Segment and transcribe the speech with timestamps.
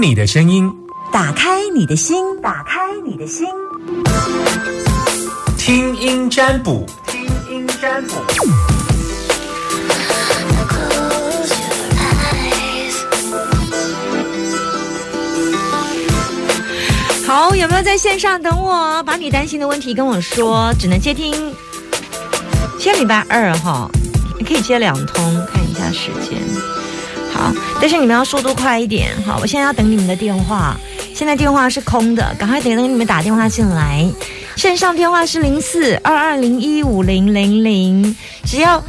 [0.00, 0.72] 你的声音，
[1.12, 3.46] 打开你的心，打开你的心，
[5.58, 8.14] 听音占卜，听音占卜。
[17.26, 19.02] 好，有没有在线上等我？
[19.02, 21.30] 把你担心的问题跟我说，只能接听。
[22.78, 23.86] 今天礼拜二哈，
[24.38, 26.40] 你可以接两通，看一下时间。
[27.80, 29.10] 但是你们要速度快一点。
[29.24, 30.76] 好，我现在要等你们的电话，
[31.14, 34.06] 现在电话是空的，赶快等等你们打电话进来。
[34.56, 38.84] 线上电话是零四二二零一五零零零，只要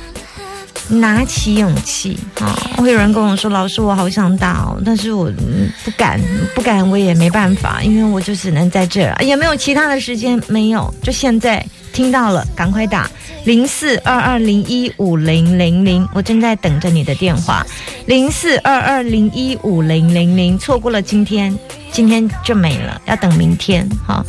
[0.91, 2.53] 拿起勇气啊！
[2.77, 5.31] 会有人跟我说：“老师，我好想打哦，但是我
[5.85, 6.19] 不敢，
[6.53, 9.15] 不敢，我也没办法，因为我就只能在这儿。
[9.23, 13.09] 也没有其他的时间，没有，就现在听到了，赶快打
[13.45, 17.65] 零四二二零一五零零零，我正在等着你的电话。
[18.05, 21.57] 零四二二零一五零零零，错过了今天，
[21.91, 23.87] 今天就没了，要等明天。
[24.05, 24.25] 好，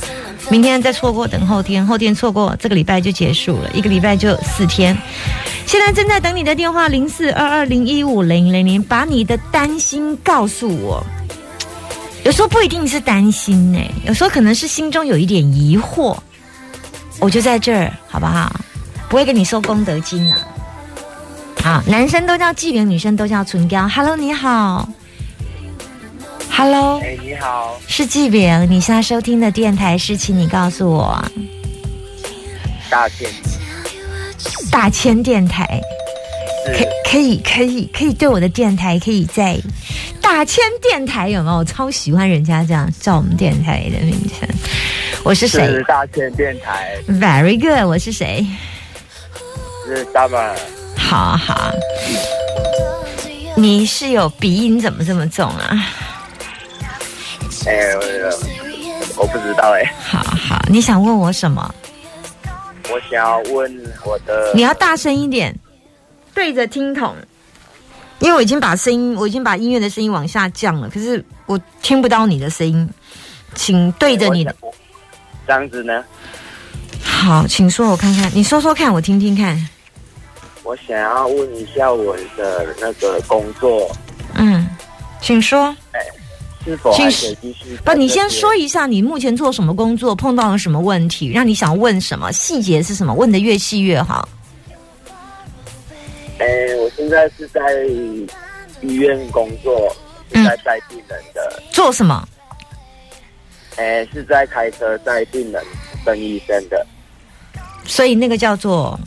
[0.51, 4.97] 明天再错过，等后天，后天错过，这个礼拜就结束了，一个礼拜就四天。
[5.67, 11.03] 现在正在等你的电话，零四二二零一五零零零，把你的担心告诉我。
[12.25, 16.17] 有时候不一定是担心呢，有时候可能是心中有一点疑惑，
[17.19, 18.55] 我就在这儿，好不好？
[19.09, 20.39] 不会给你收功德金啊。
[21.63, 23.89] 好，男生都叫纪元，女生都叫唇膏。
[23.89, 24.89] Hello，你好。
[26.65, 31.21] Hello，哎，你好，是纪炳，你现在收听的电台是，请你告诉我，
[32.89, 33.29] 大千，
[34.71, 35.81] 大千电台。
[36.65, 39.59] 可可以可以可以对我的电台可以在
[40.21, 41.57] 大千电台有没有？
[41.57, 44.49] 我超喜欢人家这样叫我们电台的名称。
[45.25, 45.67] 我是谁？
[45.67, 46.97] 是大千电台。
[47.09, 48.47] Very good，我是谁？
[49.85, 50.55] 是 Summer。
[50.97, 51.73] 好好。
[53.57, 55.89] 你是有鼻音怎么这么重啊？
[57.67, 61.75] 哎、我我不知道哎、好好，你想问我什么？
[62.91, 65.55] 我想要问我的，你要大声一点，
[66.35, 67.15] 对着听筒，
[68.19, 72.89] 因为我已经把声音，我已经把音乐的声音往下降了，可是我听不到你的声音，
[73.55, 74.55] 请对着你的。
[75.47, 76.05] 这样子呢？
[77.03, 79.69] 好，请说，我看看，你说说看，我听听看。
[80.65, 83.91] 我想要问一下我的那个工作
[84.35, 84.69] 嗯，
[85.21, 85.75] 请说。
[86.65, 87.77] 是否还请可以继续？
[87.85, 88.55] 不，你先说。
[88.55, 93.13] 一下你目前做什么工作，碰到了什么问题，让你想问什么，细节是什么？
[93.15, 94.29] 问的越细越好。
[96.39, 96.47] 哎、
[96.77, 97.61] 我现在是在
[98.81, 99.95] 医院工作，
[100.33, 102.29] 是在带病人的，做什么？
[103.77, 105.65] 哎、是在开车载病人
[106.05, 106.87] 跟医生的。
[107.85, 108.99] 所以那个叫做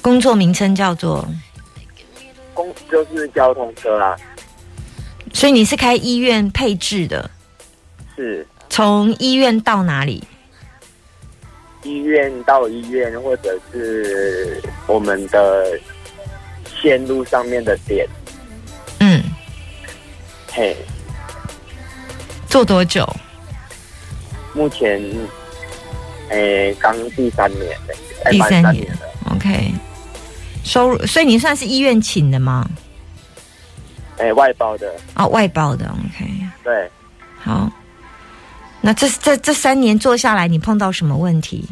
[0.00, 1.26] 工作名称叫做，
[2.54, 4.16] 工就是交通车啊，
[5.32, 7.30] 所以你是开医院配置的，
[8.16, 10.22] 是从医院到哪里？
[11.82, 15.80] 医院到医院，或者是我们的
[16.82, 18.06] 线路上面的点。
[18.98, 19.22] 嗯，
[20.52, 20.76] 嘿，
[22.46, 23.08] 做多久？
[24.52, 25.00] 目前，
[26.28, 29.00] 诶，刚第三年了，哎第三年三年了。
[29.34, 29.72] OK，
[30.64, 32.68] 收入，所以你算是医院请的吗？
[34.20, 35.86] 诶，外包的，哦，外包的。
[35.86, 36.30] OK，
[36.62, 36.90] 对，
[37.38, 37.70] 好。
[38.82, 41.66] 那这这这三年做下来，你碰到什么问题？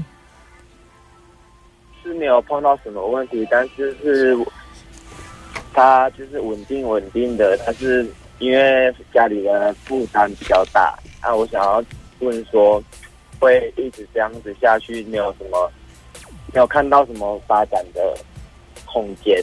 [2.03, 4.37] 是没有碰到什么问题，但是是，
[5.75, 8.07] 他就是稳定稳定的，但是
[8.39, 11.85] 因为家里的负担比较大，那我想要
[12.21, 12.83] 问说，
[13.39, 15.71] 会一直这样子下去，没有什么，
[16.53, 18.17] 没有看到什么发展的
[18.87, 19.43] 空间。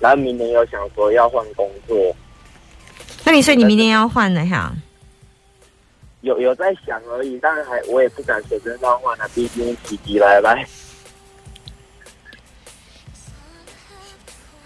[0.00, 2.14] 然后明年又想说要换工作，
[3.24, 4.72] 那你所以你明年要换了哈？
[6.22, 10.66] 有有在想而已，但是还我也不敢随便乱换啊，毕竟喜极来来。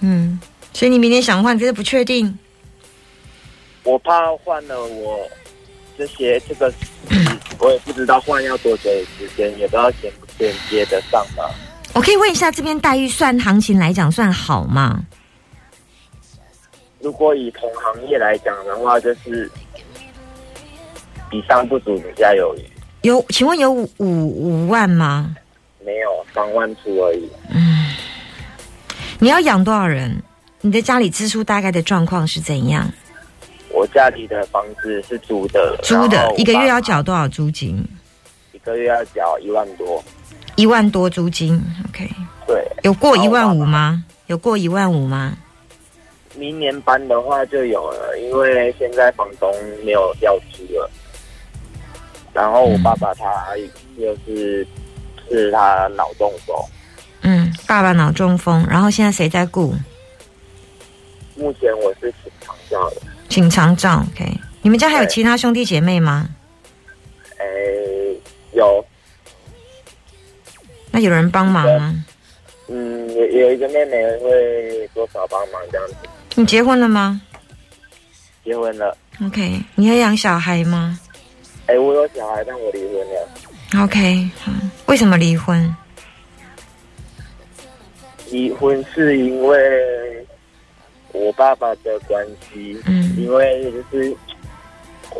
[0.00, 0.40] 嗯，
[0.73, 2.38] 所以你明年想换，可是不确定。
[3.84, 5.29] 我怕换了我
[5.99, 6.73] 这些这个，
[7.58, 11.44] 我也不知道换要多久的时间，也不知道衔不衔接得上嘛。
[11.93, 15.05] 我可以问一下，这边待遇算行情来讲算好吗？
[17.02, 19.50] 如果以同行业来讲的话，就是
[21.28, 22.62] 比上不足，比下有余，
[23.08, 25.34] 有，请问有五五五万吗？
[25.84, 27.28] 没有三万出而已。
[27.52, 27.72] 嗯
[29.19, 30.22] 你要养多少人？
[30.60, 32.88] 你的家里支出大概的状况是怎样？
[33.70, 37.84] 我家里的房子是租的，租的一个月要缴多少租金？
[38.52, 40.02] 一个月要缴一万多。
[40.55, 42.08] 一万多租金，OK，
[42.46, 44.05] 对，有过一万五吗？
[44.26, 45.37] 有过一万五吗？
[46.34, 49.52] 明年搬的话就有了，因为现在房东
[49.84, 50.90] 没有要租了。
[52.32, 53.55] 然后我爸爸他
[53.99, 54.67] 又是
[55.29, 56.56] 是他脑中风，
[57.20, 59.75] 嗯，爸爸脑中风，然后现在谁在顾？
[61.34, 62.96] 目前我是请长照的。
[63.29, 64.26] 请长照，OK。
[64.62, 66.29] 你们家还有其他兄弟姐妹吗？
[67.38, 68.17] 诶，
[68.52, 68.84] 有，
[70.90, 72.05] 那有人帮忙吗？
[72.69, 75.94] 嗯，有有一个妹妹会多少帮忙这样子。
[76.34, 77.20] 你结婚了吗
[78.44, 79.61] 结婚了，？OK。
[79.75, 80.99] 你要养小孩吗
[81.67, 83.84] 哎，我有小孩，但我离婚了。
[83.84, 84.31] ？OK。
[84.43, 84.50] 好，
[84.87, 85.75] 为什么离婚？
[88.31, 90.26] 离婚是因为
[91.12, 94.17] 我爸爸的关系，嗯因为就是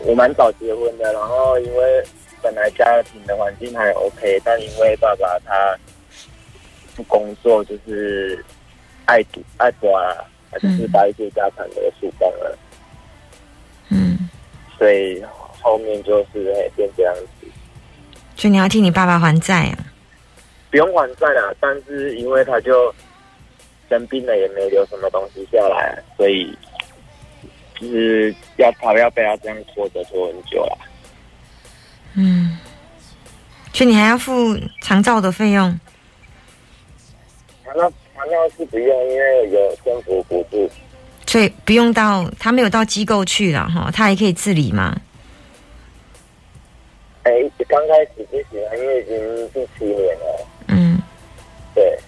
[0.05, 2.03] 我蛮早结婚的，然后因为
[2.43, 5.79] 本来家庭的环境还 OK，但因为爸爸他
[6.97, 8.43] 不工作，就是
[9.05, 9.91] 爱赌爱抓，
[10.53, 12.59] 他就是把一些家产都输光了，
[13.89, 14.29] 嗯，
[14.79, 15.25] 所以
[15.63, 17.49] 后面就是哎变这样子。
[18.37, 19.79] 所以你要替你爸爸还债啊？
[20.71, 22.95] 不用还债了，但是因为他就
[23.89, 26.57] 生病了，也没留什么东西下来，所以
[27.81, 30.79] 就是要他要被他这样拖着拖很久了。
[32.15, 32.59] 嗯。
[33.75, 35.81] 所以你还要付长照的费用？
[38.23, 40.71] 糖尿是不用，因为有政府补助。
[41.27, 44.97] 所以不用到他没有到机构去了哈，他还可以自理嘛。
[47.25, 47.33] 哎，
[47.69, 50.47] 刚开始不行，因为已经第七年了。
[50.69, 51.03] 嗯，
[51.75, 51.99] 对，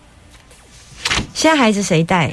[1.35, 2.33] 现在孩子谁带？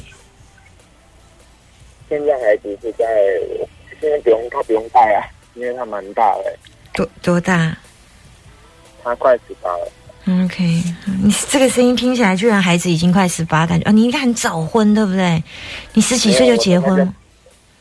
[2.07, 3.07] 现在孩子是在，
[3.99, 5.25] 现在不用他不用带啊，
[5.55, 6.55] 因为他蛮大的，
[6.93, 7.75] 多多大
[9.03, 9.91] 他快十八了。
[10.27, 10.83] ？OK，
[11.23, 15.43] 你这个声音听起来，居然孩子已经快十八，感觉啊，你应该很早婚，对不对？
[15.93, 17.13] 你十几岁就结婚我的那个，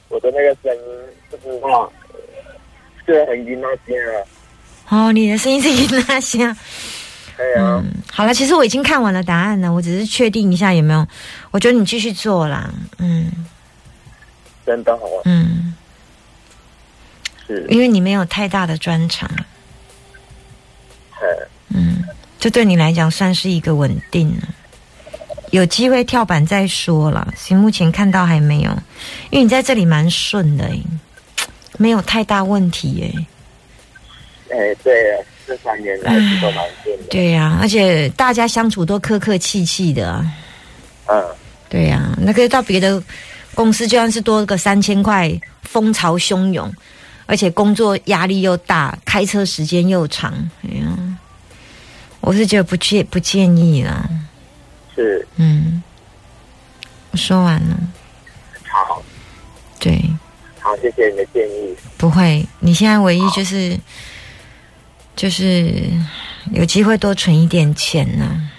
[0.08, 0.82] 我的那个声音
[1.30, 1.92] 不知道，
[3.06, 4.16] 是很阴那些啊。
[4.88, 6.56] 哦，你的声音是阴那香。
[7.36, 11.06] 对啊，嗯，好了，其实我已经看完了答案了，我只是确定一下有没有。
[11.50, 13.32] 我觉得你继续做啦，嗯
[14.66, 15.74] 真的好啊，嗯，
[17.46, 19.26] 是，因为你没有太大的专长，
[21.18, 22.04] 嗯，嗯，
[22.40, 24.28] 这对你来讲算是一个稳定。
[24.38, 24.48] 了。
[25.50, 28.70] 有机会跳板再说啦，其实目前看到还没有，
[29.30, 30.82] 因为你在这里蛮顺的、欸，
[31.76, 33.02] 没有太大问题
[34.48, 37.04] 哎、哎，对了，这三年来都蛮顺的。
[37.10, 40.32] 对呀、而且大家相处都客客气气的、啊，
[41.06, 41.24] 嗯，
[41.68, 43.02] 对呀、那个到别的
[43.52, 45.28] 公司就算是多个三千块，
[45.62, 46.72] 风潮汹涌，
[47.26, 50.32] 而且工作压力又大，开车时间又长，
[50.62, 50.86] 哎呀，
[52.20, 54.08] 我是觉得不建不建议啦。
[54.94, 55.82] 是，嗯，
[57.10, 57.76] 我说完了，
[58.68, 59.02] 好，
[59.78, 60.02] 对，
[60.58, 61.74] 好，谢谢你的建议。
[61.96, 63.78] 不会，你现在唯一就是
[65.16, 65.72] 就是
[66.52, 68.50] 有机会多存一点钱呢、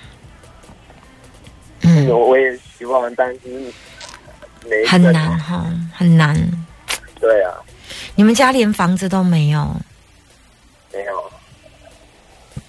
[1.81, 3.73] 嗯，我我也希望，但是
[4.67, 6.35] 没很难哈，很难。
[7.19, 7.53] 对啊，
[8.15, 9.75] 你们家连房子都，没有，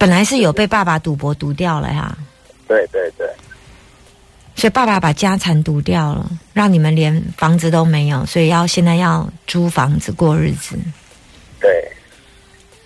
[0.03, 2.13] 本来是有被爸爸赌博赌掉了呀，
[2.67, 3.25] 对对对，
[4.53, 10.77] 所以爸爸把家产赌掉了，让你们连房子都没有，所以要现在要租房子过日子。
[11.57, 11.89] 对，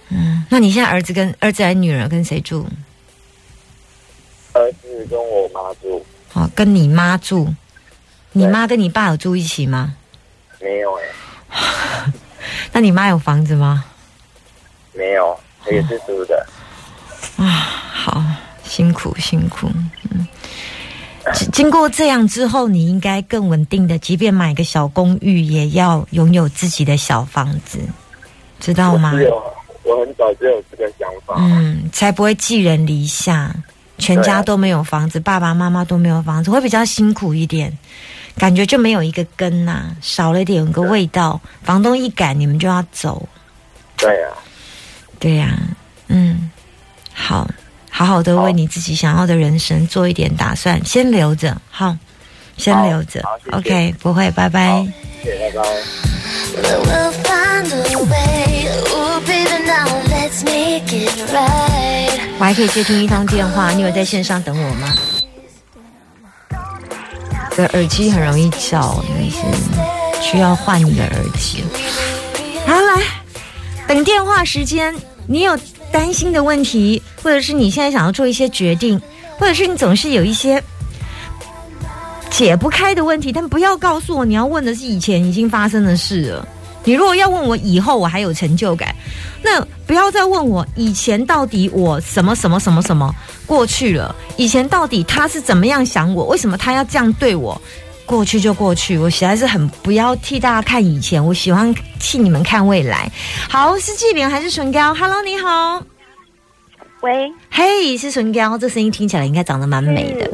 [0.10, 2.68] 嗯，那你现在儿子跟儿子还女儿跟谁住？
[4.54, 7.52] 儿子跟我妈住，哦，跟你妈住。
[8.32, 9.96] 你妈跟你爸有住一起吗？
[10.62, 10.94] 没有
[11.50, 12.14] 哎、
[12.72, 13.84] 那你妈有房子吗？
[14.94, 15.36] 没有，
[15.72, 16.46] 也是租的。
[17.38, 17.46] 啊，
[17.94, 18.24] 好
[18.64, 19.70] 辛苦辛苦，
[20.12, 20.28] 嗯。
[21.34, 27.80] 经经过这样之后，你应该更稳定的，即便买个小公寓，也要拥有自己的小房子，
[28.62, 29.36] 知道吗有
[29.84, 31.36] 我很早就有这个想法。
[31.38, 33.54] 嗯，才不会寄人篱下，
[33.98, 37.78] 全家都没有房子，爸爸妈妈都没有房子，会比较辛苦一点，
[38.38, 41.40] 感觉就没有一个根呐、少了一点有个味道。
[41.62, 43.28] 房东一赶，你们就要走，
[43.98, 44.32] 对啊，
[45.20, 45.60] 对呀、
[46.08, 46.50] 嗯，
[47.20, 47.50] 好，
[47.90, 51.98] 好好的为你自己想要的人生做一点打算，先留着，好，
[52.56, 53.22] 先留着。
[53.24, 54.86] 好谢谢，OK，不会，拜拜。
[62.40, 64.94] 我还可以接听一通电话，你有在线上等我吗？
[67.56, 69.38] 这耳机很容易叫，但是
[70.22, 71.64] 需要换你的耳机。
[72.68, 73.02] 好，来
[73.88, 74.96] 等电话时间，
[75.26, 75.58] 你有
[75.92, 79.02] 担心的问题，或者是你现在想要做一些决定，
[79.38, 80.62] 或者是你总是有一些
[82.30, 86.48] 解不开的问题，但不要告诉我你要问的是以前已经发生的事了。
[86.84, 88.96] 你如果要问我以后我还有成就感，
[89.44, 93.14] 那不要再问我以前到底我什么什么什么什么
[93.46, 97.60] 过去了，以前到底他是怎么样想我，为什么他要这样对我？
[98.08, 103.12] 过去就过去，我实在是很不要替大家看以前，我喜欢替你们看未来。
[103.50, 105.84] 好，是纪灵还是唇膏？Hello，你好，
[107.02, 110.32] 喂，嘿，是唇膏，这声音听起来应该长得蛮美的，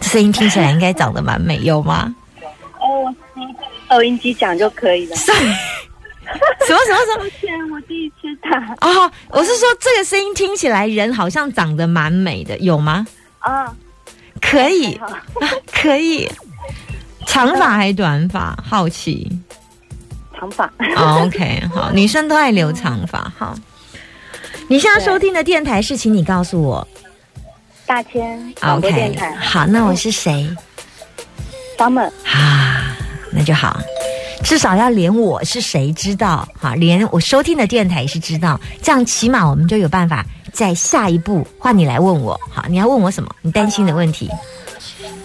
[0.00, 2.12] 这声音听起来应该长得蛮美，有吗？
[2.80, 3.14] 哦，
[3.90, 5.16] 收音机讲就可以了。
[5.16, 5.38] 什么
[6.66, 7.18] 什么什么？
[7.18, 13.06] 抱歉，我第一次打哦，我是说这个声音听起来人好像长得蛮美的，有吗？
[13.40, 13.74] 啊，
[14.40, 15.06] 可以，好，
[15.72, 16.26] 可以，
[17.30, 18.58] 长发还是短发？
[18.68, 19.30] 好奇。
[20.36, 20.66] 长发。
[20.96, 23.32] 哦 OK，好，女生都爱留长发。
[23.38, 23.54] 好，
[24.66, 26.86] 你现在收听的电台是，请你告诉我。
[27.86, 30.48] 大千广播电 OK，台好，那我是谁
[31.78, 32.96] ？，Summer，啊，
[33.32, 33.80] 那就好。
[34.42, 43.30] 至少要连我是谁知道，哈，连我收听的电台是知道，这样起码我们就有办法在下一步换你来问我，好，你要问我什么？
[43.40, 44.28] 你担心的问题？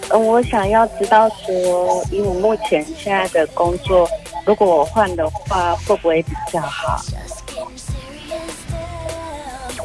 [0.09, 4.07] 呃，我想要知道说，以我目前现在的工作，
[4.45, 7.01] 如果我换的话，会不会比较好？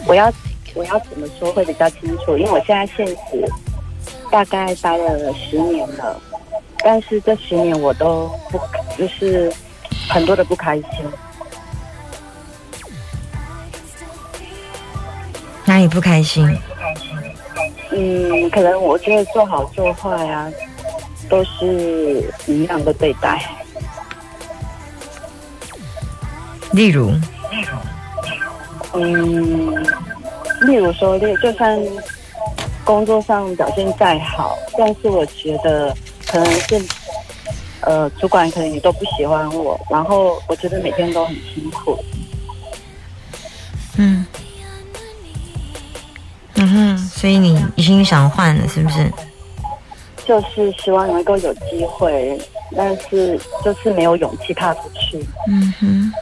[0.06, 0.32] 我要
[0.74, 2.36] 我要怎么说会比较清楚？
[2.36, 3.16] 因为我现在现实
[4.30, 6.20] 大概待了十年了，
[6.84, 8.60] 但是这十年我都不
[8.98, 9.52] 就是
[10.08, 10.86] 很多的不开心。
[15.64, 16.46] 哪里不开心？
[17.92, 20.50] 嗯，可能我觉得做好做坏啊，
[21.28, 23.40] 都是一样的对待。
[26.72, 27.10] 例如，
[28.94, 29.74] 嗯，
[30.62, 31.80] 例如说，例就算
[32.84, 35.92] 工作上表现再好，但是我觉得
[36.26, 36.80] 可能是
[37.80, 41.98] 呃，主管可能也都不喜欢我，然后我觉得每天都很辛苦。
[47.20, 49.12] 所以你已经想换了，是不是？
[50.24, 52.40] 就是希望能够有机会，
[52.74, 55.22] 但是就是没有勇气踏出去。
[55.46, 56.12] 嗯哼。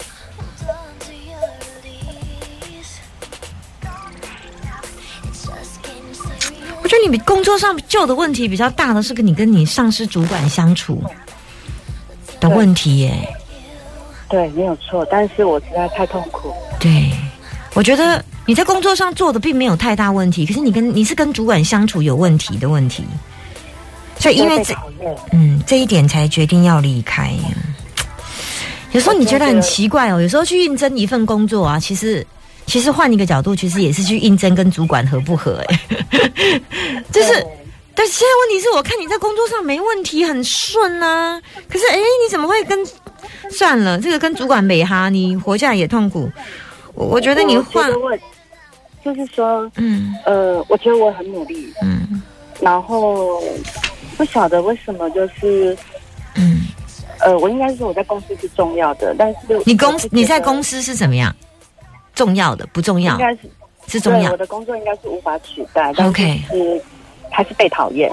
[6.82, 11.00] 我觉得你工作上旧的问题比较大的是跟你跟你上司主管相处
[12.40, 13.36] 的问题耶。
[14.28, 16.52] 对，没有错，但是我实在太痛苦。
[16.80, 17.12] 对，
[17.74, 23.04] 我觉得你在工作上做的并没有太大问题，可是你跟你是跟主管相处有问题的问题，
[24.18, 24.74] 所以因为这，
[25.32, 27.30] 嗯这一点才决定要离开。
[28.92, 32.26] 有时候你觉得很奇怪哦，有时候去应征一份工作啊，其实
[32.64, 35.80] 其实换一个角度，其实也是去应征跟主管合不合哎，
[37.12, 37.46] 就是。
[37.94, 41.42] 但现在问题是我看你在工作上没问题，很顺啊。
[41.68, 42.78] 可是哎，你怎么会跟？
[43.50, 46.30] 算了，这个跟主管没哈，你活下来也痛苦。
[46.94, 47.90] 我我觉得你我换
[49.04, 52.22] 就是说，嗯呃，我觉得我很努力，嗯
[52.60, 53.40] 然后
[54.16, 55.76] 不晓得为什么就是。
[56.40, 56.68] 嗯，
[57.20, 61.34] 呃，我应该说我在公司是重要的，但是你公我是觉得你在公司是怎么样？
[62.14, 63.18] 重要的不重要应？
[63.18, 63.40] 该是
[63.88, 64.36] 是重要对我。
[64.36, 66.82] 的工作应该是无法取代，但是 OK 是
[67.30, 68.12] 还是被讨厌，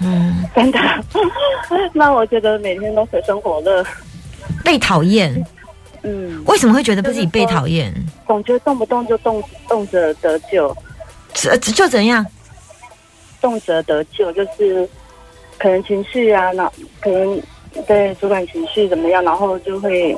[0.00, 0.78] 嗯，真的。
[1.92, 3.84] 那我觉得每天都水深火热，
[4.64, 5.32] 被讨厌，
[6.04, 7.92] 嗯，为什么会觉得自己被讨厌？
[8.26, 10.76] 总觉得动不动就动动辄得救，
[11.34, 12.24] 这就怎样？
[13.40, 14.88] 动辄得救就是
[15.58, 16.70] 可能情绪啊，那
[17.00, 17.42] 可能
[17.86, 20.16] 对主管情绪怎么样，然后就会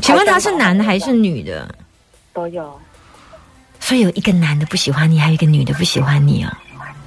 [0.00, 1.68] 请问他是男的还是女的？
[2.32, 2.78] 都有。
[3.78, 6.50] 所以有一个男的不喜欢你，还有一个女的不喜欢你哦，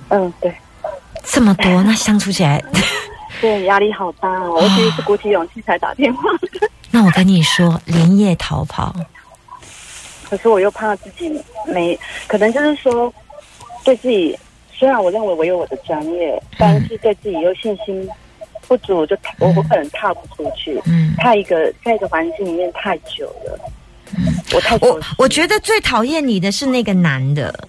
[0.10, 0.54] 嗯，对，
[1.24, 2.62] 这么多，那相处起来，
[3.40, 4.56] 对，压力好大哦。
[4.56, 6.24] 我其实是鼓起勇气才打电话
[6.60, 8.96] 的，那我跟你说，连夜逃跑，
[10.30, 11.28] 可是我又怕自己
[11.66, 13.12] 没，可能就是说
[13.84, 14.38] 对自己，
[14.72, 18.08] 虽然我认为我有我的专业，但是对自己又信心
[18.68, 20.80] 不足，就我我可能踏不出去。
[20.86, 23.60] 嗯，太一个在一个环境里面太久了，
[24.54, 27.68] 我太我我觉得最讨厌你的是那个男的，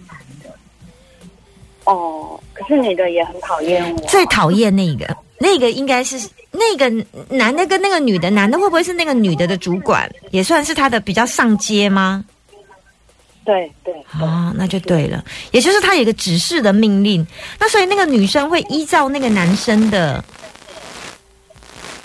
[1.85, 6.19] 哦，可是你的也很讨厌我，最讨厌那个，那个应该是
[6.56, 6.88] 那个
[7.28, 12.25] 男的跟那个女的，男的会不会是那个女的的主管，也算是他的比较上阶吗？
[13.44, 14.23] 对对对。
[14.23, 17.26] 哦，那就对了，也就是他有一个指示的命令，
[17.58, 20.25] 那所以那个女生会依照那个男生的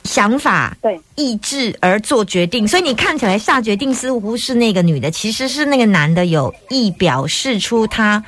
[0.04, 1.00] 想法、对。
[1.16, 8.24] 意志而做决定，所以你看起来下决定似乎是那个女的，其实是那个男的有意表示出他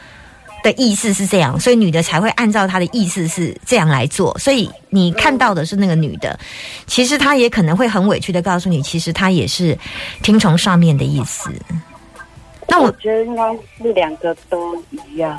[0.64, 4.38] 的意思是这样，所以女的才会按照他的意思是这样来做。
[4.38, 6.40] 所以你看到的是那个女的，
[6.88, 9.78] 其实她也可能会很委屈的告诉你，其实她也是
[10.22, 11.50] 听从上面的意思。
[12.68, 15.38] 那我我觉得应该是两个都一样，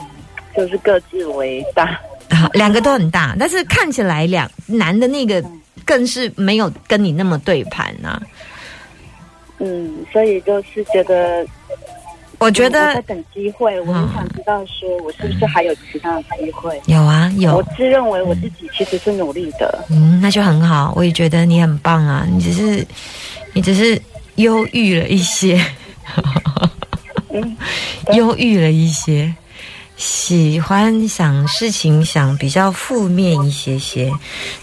[0.56, 1.86] 就是各自为大。
[2.30, 5.42] 好， 两个都很大，但是看起来两男的那个
[5.84, 8.20] 更是没有跟你那么对盘呐、
[9.58, 11.46] 嗯，所以就是觉得，
[12.42, 16.80] 我我觉得在等机会，我很想知道说我是不是还有其他的机会。
[16.86, 17.56] 有啊有。
[17.56, 22.84] 我，自认为我自己其实是努力的，嗯，那就很好，我也觉得你很棒啊，你只是
[23.52, 24.00] 你只是
[24.34, 25.64] 忧郁了一些，
[27.30, 27.56] 嗯，
[28.14, 29.32] 忧郁了一些，
[30.02, 34.12] 喜欢想事情想比较负面一些些。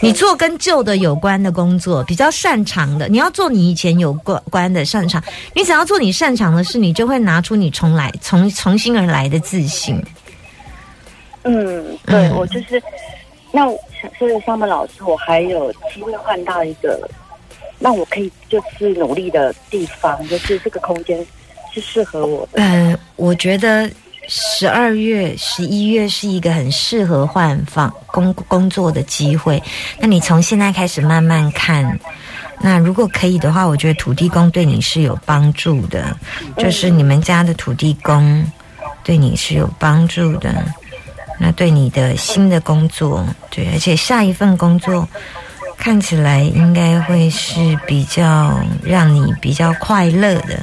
[0.02, 5.24] 你做跟旧的有关的工作，比较擅长的，你要做你以前有关关的擅长。
[5.56, 10.04] 你只要做你擅长的事，你就会拿出你重来从重新而来的自信。
[11.44, 12.84] 嗯，对嗯我就是，
[13.54, 13.80] 那我
[14.18, 17.10] 所以上班老师，我还有机会换到一个
[17.80, 21.26] 让我可以就是努力的地方，就是这个空间
[21.74, 22.62] 是适合我的。
[22.62, 23.90] 呃，我觉得
[24.32, 29.62] 十二月、十一月是一个很适合换房工工作的机会。
[30.00, 32.00] 那你从现在开始慢慢看。
[32.62, 36.16] 那如果可以的话，我觉得土地公对你是有帮助的，
[36.58, 38.46] 就是你们家的土地公
[39.04, 40.64] 对你是有帮助的。
[41.40, 45.08] 那对你的新的工作，对，而且下一份工作
[45.78, 50.60] 看起来应该会是比较让你比较快乐的。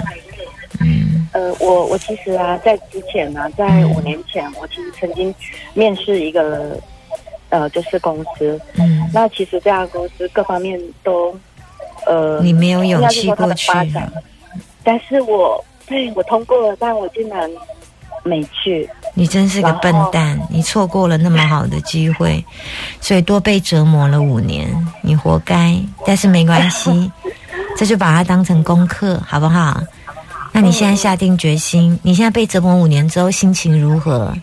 [0.80, 5.34] 嗯呃，我我其实啊，在之前呢、在嗯五年前，我其实曾经
[5.74, 6.80] 面试一个
[7.50, 8.58] 呃，就是公司。
[8.78, 9.06] 嗯。
[9.12, 11.38] 那其实这家公司各方面都
[12.06, 13.70] 呃，你没有勇气过去
[14.82, 17.50] 但是我对我通过了，但我竟然
[18.24, 18.88] 没去。
[19.12, 22.42] 你真是个笨蛋，你错过了那么好的机会，
[22.98, 25.76] 所以多被折磨了五年，你活该。
[26.06, 27.12] 但是没关系，
[27.76, 29.78] 这就把它当成功课，好不好？
[30.56, 34.34] 那你现在下定决心，你现在被折磨五年之后心情如何？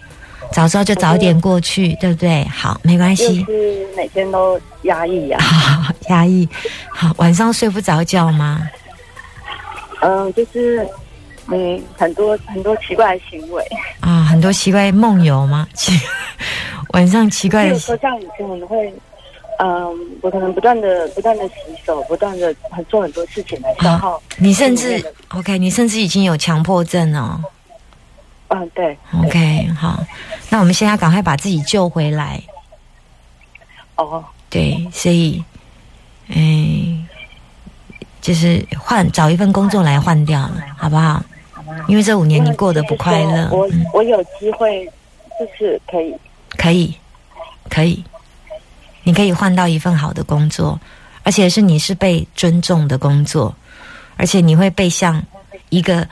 [0.52, 2.44] 早知道就早点过去，对不对？
[2.46, 3.46] 好，没关系就系。
[3.46, 6.48] 是每天都压抑呀、好， 压抑。
[6.92, 8.62] 好，晚上睡不着觉吗？
[10.02, 10.88] 嗯、就是
[11.48, 13.66] 嗯，很多很多奇怪的行为，
[14.00, 15.68] 啊，很多奇怪梦游吗？
[15.74, 16.00] 奇
[16.94, 18.94] 晚上奇怪的比如说像以前我们会，
[19.66, 21.54] 嗯、我可能不断的不断的洗
[21.86, 24.22] 手，不断的很做很多事情来消耗。
[24.38, 27.40] 你甚至 OK，你甚至已经有强迫症哦。
[28.50, 30.04] 嗯，对，OK，好，
[30.50, 32.44] 那我们现在赶快把自己救回来。
[33.96, 35.42] 哦，对，所以，
[36.28, 36.36] 哎，
[38.20, 41.24] 就是换找一份工作来换掉了，好不好？
[41.88, 44.86] 因为这五年你过得不快乐，我嗯，我有机会，
[45.40, 46.14] 就是可以，
[46.58, 46.94] 可以，
[47.70, 48.04] 可以，
[49.04, 50.80] 你可以换到一份好的工作，
[51.24, 53.54] 而且是你是被尊重的工作，
[54.18, 55.22] 而且你会被像
[55.70, 56.08] 一个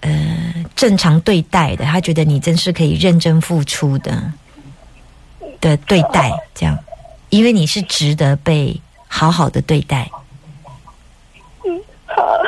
[0.00, 4.32] 呃正常对待的，他觉得你真是可以认真付出的
[5.60, 6.76] 的对待，这样，
[7.30, 10.10] 因为你是值得被好好的对待。
[12.06, 12.38] 好，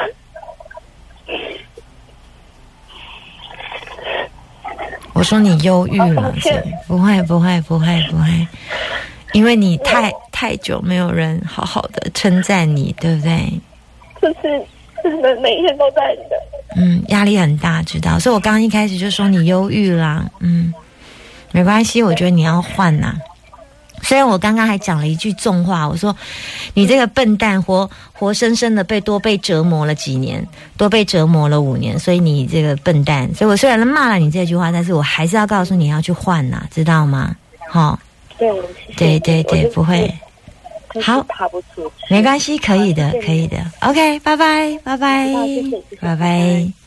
[5.12, 6.60] 我说你忧郁好了抱，歉。
[6.60, 8.48] 所以不会不会不会不会，
[9.34, 13.60] 因为你太太久没有人好好的称赞你，对不对？
[14.22, 14.64] 就是
[15.02, 16.36] 真的每天都在的。
[16.76, 18.18] 嗯，压力很大，知道。
[18.18, 20.72] 所以我刚刚一开始就说你忧郁啦，嗯，
[21.52, 23.14] 没关系，我觉得你要换呐、
[24.02, 26.14] 虽然我刚刚还讲了一句重话，我说
[26.74, 33.32] 你这个笨蛋活活生生的被多被折磨了几年，多被折磨了五年，所以你这个笨蛋。
[33.34, 37.34] 所以我虽然骂了你这句话，但是我还是要告诉你要去换呐、知道吗？
[37.70, 37.98] 好、
[38.96, 40.12] 对，对对不会，
[41.02, 41.24] 好。
[42.10, 43.56] 没关系，可以的可以的。
[43.80, 45.28] OK，拜拜，拜拜。
[46.00, 46.83] 拜拜。